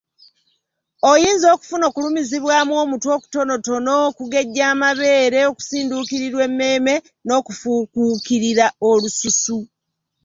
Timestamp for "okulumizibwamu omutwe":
1.87-3.11